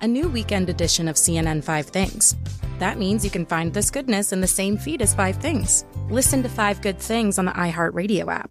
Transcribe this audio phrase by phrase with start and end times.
[0.00, 2.36] a new weekend edition of CNN Five Things.
[2.78, 5.84] That means you can find this goodness in the same feed as Five Things.
[6.10, 8.50] Listen to Five Good Things on the iHeartRadio app.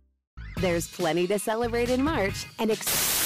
[0.58, 2.72] There's plenty to celebrate in March and.
[2.72, 3.25] Ex-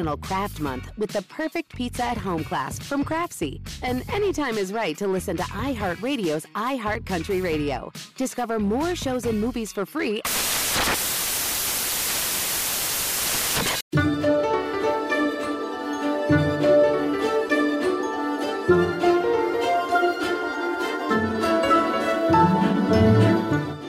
[0.00, 3.60] National Craft Month with the perfect pizza at home class from Craftsy.
[3.82, 7.92] And anytime is right to listen to iHeartRadio's iHeart Country Radio.
[8.16, 10.22] Discover more shows and movies for free.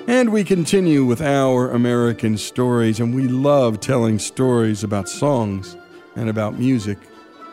[0.08, 5.78] And we continue with our American stories, and we love telling stories about songs
[6.16, 6.98] and about music.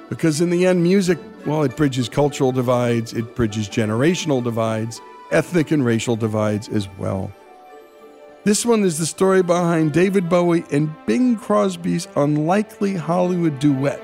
[0.08, 5.70] Because in the end, music, well, it bridges cultural divides, it bridges generational divides, ethnic
[5.70, 7.32] and racial divides as well.
[8.44, 14.00] This one is the story behind David Bowie and Bing Crosby's unlikely Hollywood duet.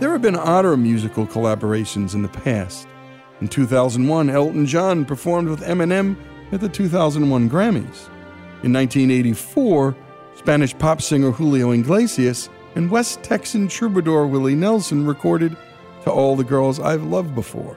[0.00, 2.88] There have been odder musical collaborations in the past.
[3.40, 6.16] In 2001, Elton John performed with Eminem
[6.52, 8.08] at the 2001 Grammys.
[8.62, 9.94] In 1984,
[10.36, 15.56] Spanish pop singer Julio Iglesias and West Texan troubadour Willie Nelson recorded
[16.02, 17.76] To All the Girls I've Loved Before.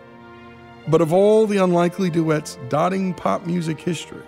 [0.88, 4.24] But of all the unlikely duets dotting pop music history,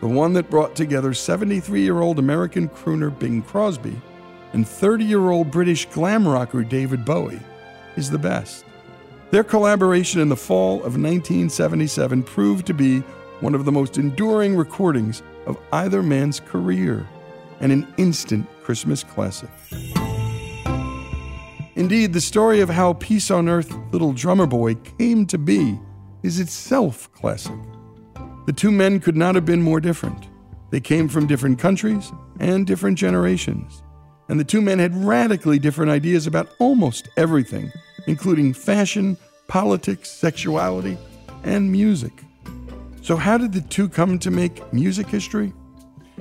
[0.00, 4.00] the one that brought together 73 year old American crooner Bing Crosby
[4.52, 7.40] and 30 year old British glam rocker David Bowie
[7.96, 8.64] is the best.
[9.30, 13.00] Their collaboration in the fall of 1977 proved to be
[13.40, 17.06] one of the most enduring recordings of either man's career
[17.60, 19.50] and an instant Christmas classic.
[21.80, 25.80] Indeed, the story of how Peace on Earth, Little Drummer Boy came to be
[26.22, 27.56] is itself classic.
[28.44, 30.28] The two men could not have been more different.
[30.68, 33.82] They came from different countries and different generations.
[34.28, 37.72] And the two men had radically different ideas about almost everything,
[38.06, 39.16] including fashion,
[39.48, 40.98] politics, sexuality,
[41.44, 42.12] and music.
[43.00, 45.54] So, how did the two come to make music history?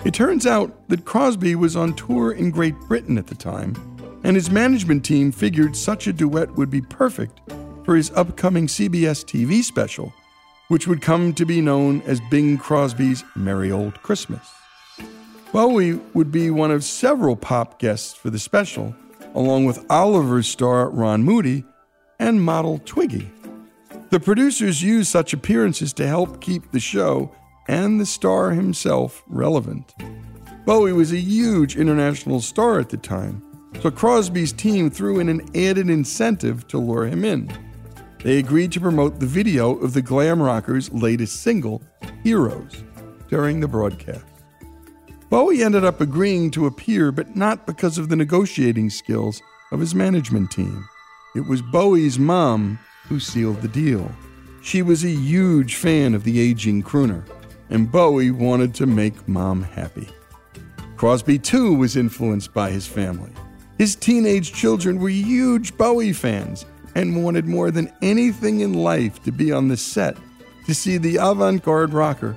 [0.05, 3.75] It turns out that Crosby was on tour in Great Britain at the time
[4.23, 7.41] and his management team figured such a duet would be perfect
[7.83, 10.13] for his upcoming CBS TV special,
[10.67, 14.47] which would come to be known as Bing Crosby's Merry Old Christmas.
[15.51, 18.95] Bowie would be one of several pop guests for the special,
[19.33, 21.63] along with Oliver's star Ron Moody
[22.19, 23.31] and model Twiggy.
[24.11, 27.33] The producers used such appearances to help keep the show
[27.67, 29.93] and the star himself relevant.
[30.65, 33.41] Bowie was a huge international star at the time,
[33.81, 37.51] so Crosby's team threw in an added incentive to lure him in.
[38.23, 41.81] They agreed to promote the video of the glam rocker's latest single,
[42.23, 42.83] Heroes.
[43.29, 44.25] during the broadcast.
[45.29, 49.93] Bowie ended up agreeing to appear, but not because of the negotiating skills of his
[49.93, 50.89] management team.
[51.35, 54.11] It was Bowie's mom who sealed the deal.
[54.61, 57.23] She was a huge fan of the aging crooner,
[57.69, 60.09] and Bowie wanted to make mom happy.
[60.97, 63.31] Crosby, too, was influenced by his family.
[63.79, 66.65] His teenage children were huge Bowie fans
[66.95, 70.17] and wanted more than anything in life to be on the set
[70.65, 72.35] to see the avant garde rocker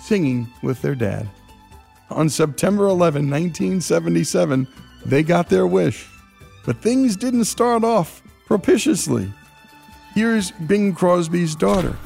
[0.00, 1.28] singing with their dad.
[2.10, 4.66] On September 11, 1977,
[5.06, 6.08] they got their wish.
[6.66, 9.32] But things didn't start off propitiously.
[10.16, 11.96] Here's Bing Crosby's daughter.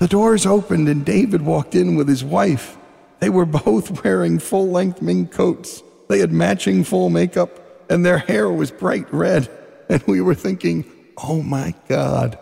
[0.00, 2.76] The doors opened and David walked in with his wife.
[3.20, 5.84] They were both wearing full length mink coats.
[6.08, 7.61] They had matching full makeup,
[7.92, 9.48] and their hair was bright red.
[9.88, 10.90] And we were thinking,
[11.22, 12.38] oh my God.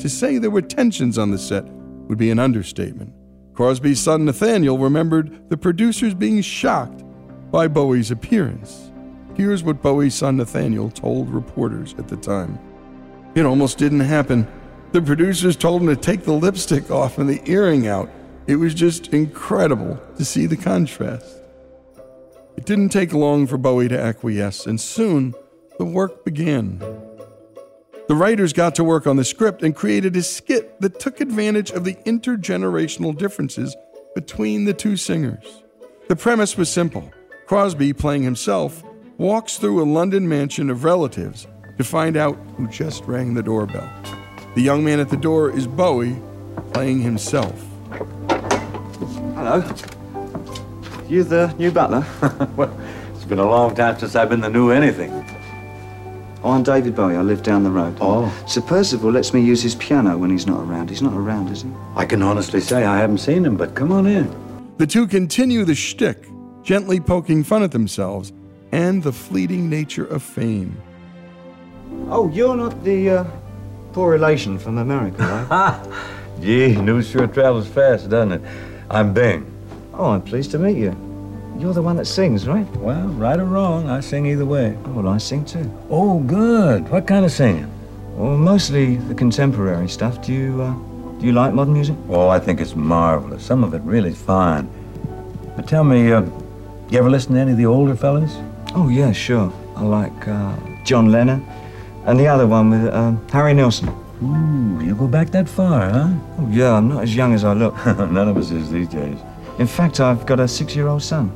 [0.00, 1.64] To say there were tensions on the set
[2.08, 3.12] would be an understatement.
[3.54, 7.04] Crosby's son Nathaniel remembered the producers being shocked
[7.52, 8.90] by Bowie's appearance.
[9.36, 12.58] Here's what Bowie's son Nathaniel told reporters at the time
[13.36, 14.48] It almost didn't happen.
[14.90, 18.10] The producers told him to take the lipstick off and the earring out.
[18.48, 21.39] It was just incredible to see the contrast.
[22.60, 25.34] It didn't take long for Bowie to acquiesce, and soon
[25.78, 26.78] the work began.
[28.06, 31.70] The writers got to work on the script and created a skit that took advantage
[31.70, 33.74] of the intergenerational differences
[34.14, 35.62] between the two singers.
[36.08, 37.10] The premise was simple
[37.46, 38.84] Crosby, playing himself,
[39.16, 41.46] walks through a London mansion of relatives
[41.78, 43.90] to find out who just rang the doorbell.
[44.54, 46.20] The young man at the door is Bowie,
[46.74, 47.58] playing himself.
[49.34, 49.64] Hello.
[51.10, 52.06] You the new butler?
[52.56, 52.72] well,
[53.12, 55.10] it's been a long time since I've been the new anything.
[56.44, 57.16] Oh, I'm David Bowie.
[57.16, 57.98] I live down the road.
[58.00, 58.32] Oh.
[58.46, 60.88] Sir Percival lets me use his piano when he's not around.
[60.88, 61.70] He's not around, is he?
[61.96, 64.32] I can honestly say I haven't seen him, but come on in.
[64.76, 66.28] The two continue the shtick,
[66.62, 68.32] gently poking fun at themselves
[68.70, 70.80] and the fleeting nature of fame.
[72.08, 73.24] Oh, you're not the uh,
[73.92, 75.46] poor relation from America, right?
[75.48, 76.08] Ha!
[76.40, 78.42] Gee, news sure travels fast, doesn't it?
[78.88, 79.59] I'm Bing.
[80.00, 80.96] Oh, I'm pleased to meet you.
[81.58, 82.66] You're the one that sings, right?
[82.76, 84.78] Well, right or wrong, I sing either way.
[84.86, 85.70] Oh, well, I sing too.
[85.90, 86.88] Oh, good.
[86.88, 87.70] What kind of singing?
[88.14, 90.22] Well, mostly the contemporary stuff.
[90.22, 90.72] Do you, uh,
[91.18, 91.96] do you like modern music?
[92.08, 93.44] Oh, I think it's marvelous.
[93.44, 94.70] Some of it really fine.
[95.54, 96.22] But tell me, uh,
[96.88, 98.34] you ever listen to any of the older fellas?
[98.74, 99.52] Oh, yeah, sure.
[99.76, 101.46] I like uh, John Lennon
[102.06, 103.90] and the other one with um, Harry Nilsson.
[104.22, 106.08] Ooh, you go back that far, huh?
[106.38, 107.74] Oh, yeah, I'm not as young as I look.
[107.86, 109.18] None of us is these days.
[109.60, 111.30] In fact, I've got a six-year-old son,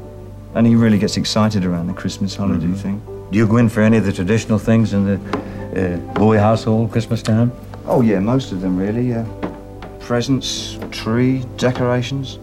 [0.55, 3.03] and he really gets excited around the Christmas holiday thing.
[3.31, 5.17] Do you go in for any of the traditional things in the
[5.77, 7.53] uh, Bowie household Christmas time?
[7.85, 9.13] Oh, yeah, most of them, really.
[9.13, 9.27] Uh,
[10.01, 12.39] presents, tree, decorations,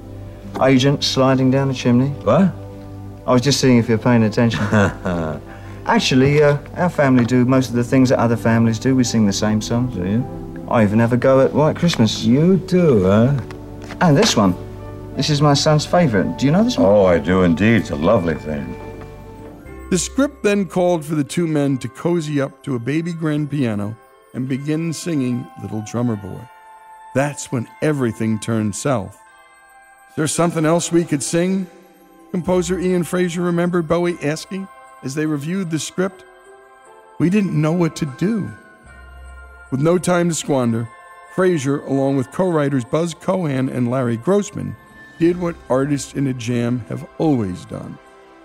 [0.62, 2.10] agents sliding down the chimney.
[2.26, 2.54] What?
[3.26, 4.60] I was just seeing if you're paying attention.
[5.88, 8.96] Actually, uh, our family do most of the things that other families do.
[8.96, 9.96] We sing the same songs.
[9.96, 10.68] Do you?
[10.70, 12.24] I even have a go at White Christmas.
[12.24, 13.36] You do, huh?
[14.00, 14.54] And this one.
[15.16, 16.38] This is my son's favorite.
[16.38, 16.88] Do you know this one?
[16.88, 17.82] Oh, I do indeed.
[17.82, 18.78] It's a lovely thing.
[19.90, 23.52] The script then called for the two men to cozy up to a baby grand
[23.52, 23.96] piano
[24.34, 26.40] and begin singing Little Drummer Boy.
[27.14, 29.20] That's when everything turned south.
[30.12, 31.68] Is there something else we could sing?
[32.32, 34.66] Composer Ian Fraser remembered Bowie asking
[35.04, 36.24] as they reviewed the script.
[37.20, 38.50] We didn't know what to do.
[39.72, 40.88] With no time to squander,
[41.36, 44.76] Fraser, along with co writers Buz Kohan and Larry Grossman,
[45.22, 47.96] did what artists in a jam have always done.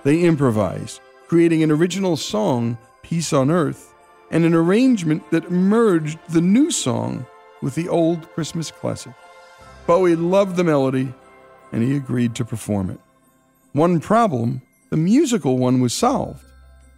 [0.03, 3.95] They improvised, creating an original song, Peace on Earth,
[4.31, 7.25] and an arrangement that merged the new song
[7.63, 9.15] with the old Christmas classic.
[9.87, 11.15] Bowie loved the melody,
[11.73, 13.01] and he agreed to perform it.
[13.73, 16.45] One problem the musical one was solved,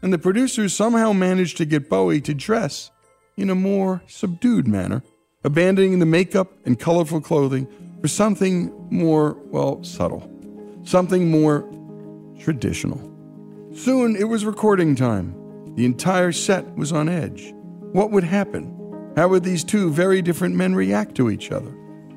[0.03, 2.91] and the producers somehow managed to get Bowie to dress
[3.37, 5.05] in a more subdued manner,
[5.45, 7.69] abandoning the makeup and colorful clothing
[8.01, 10.31] for something more, well, subtle,
[10.85, 11.69] something more
[12.41, 12.99] traditional.
[13.75, 15.35] Soon it was recording time.
[15.75, 17.53] The entire set was on edge.
[17.93, 18.75] What would happen?
[19.17, 21.71] How would these two very different men react to each other?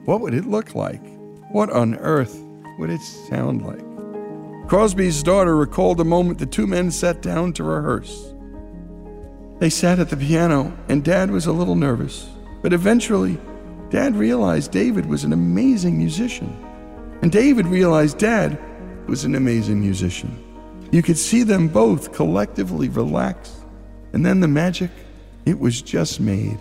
[0.05, 1.01] What would it look like?
[1.51, 2.39] What on earth
[2.79, 3.81] would it sound like?
[4.67, 8.33] Crosby's daughter recalled the moment the two men sat down to rehearse.
[9.59, 12.27] They sat at the piano, and Dad was a little nervous,
[12.61, 13.37] but eventually,
[13.91, 16.57] Dad realized David was an amazing musician.
[17.21, 18.57] And David realized Dad
[19.07, 20.41] was an amazing musician.
[20.91, 23.61] You could see them both collectively relax,
[24.13, 24.91] and then the magic,
[25.45, 26.57] it was just made.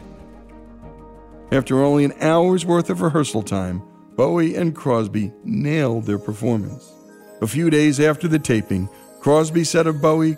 [1.53, 3.83] After only an hour's worth of rehearsal time,
[4.17, 6.93] Bowie and Crosby nailed their performance.
[7.41, 8.89] A few days after the taping,
[9.21, 10.37] Crosby said of Bowie,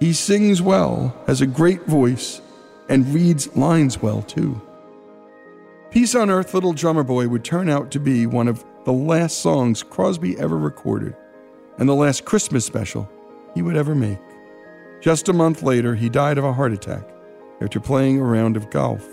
[0.00, 2.40] He sings well, has a great voice,
[2.88, 4.60] and reads lines well too.
[5.92, 9.42] Peace on Earth, Little Drummer Boy would turn out to be one of the last
[9.42, 11.14] songs Crosby ever recorded,
[11.76, 13.06] and the last Christmas special
[13.54, 14.18] he would ever make.
[15.02, 17.06] Just a month later, he died of a heart attack
[17.60, 19.06] after playing a round of golf.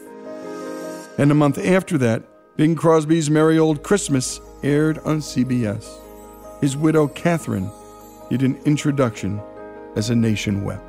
[1.17, 2.23] And a month after that,
[2.55, 5.99] Bing Crosby's Merry Old Christmas aired on CBS.
[6.61, 7.69] His widow, Catherine,
[8.29, 9.41] did an introduction
[9.97, 10.85] as a nation wept.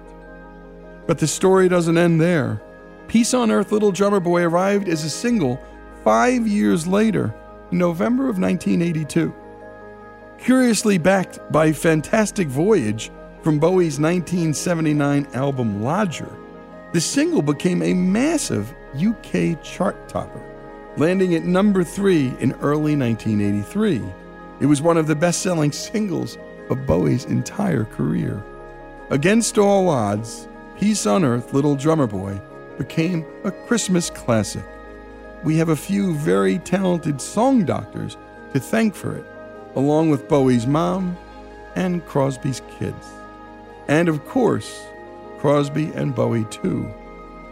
[1.08, 2.62] But the story doesn't end there.
[3.08, 5.60] Peace on Earth, Little Drummer Boy arrived as a single
[6.04, 7.34] five years later,
[7.70, 9.34] in November of 1982.
[10.38, 13.10] Curiously backed by Fantastic Voyage
[13.42, 16.36] from Bowie's 1979 album Lodger,
[16.92, 20.42] the single became a massive UK chart topper
[20.96, 24.02] landing at number three in early 1983.
[24.60, 26.36] It was one of the best selling singles
[26.68, 28.42] of Bowie's entire career.
[29.10, 32.40] Against all odds, Peace on Earth, Little Drummer Boy
[32.78, 34.64] became a Christmas classic.
[35.42, 38.18] We have a few very talented song doctors
[38.52, 39.24] to thank for it,
[39.74, 41.16] along with Bowie's mom
[41.76, 43.06] and Crosby's kids.
[43.88, 44.84] And of course,
[45.38, 46.92] Crosby and Bowie too.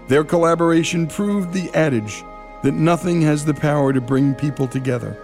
[0.09, 2.23] Their collaboration proved the adage
[2.63, 5.17] that nothing has the power to bring people together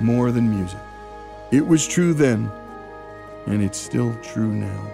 [0.00, 0.80] more than music.
[1.52, 2.50] It was true then,
[3.46, 4.90] and it's still true now.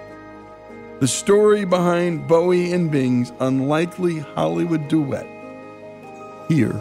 [1.01, 5.27] The story behind Bowie and Bing's unlikely Hollywood duet
[6.49, 6.81] here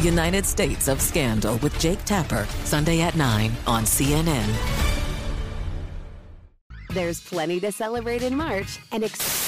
[0.00, 4.48] United States of Scandal with Jake Tapper, Sunday at 9 on CNN.
[6.90, 9.04] There's plenty to celebrate in March and.
[9.04, 9.47] Ex-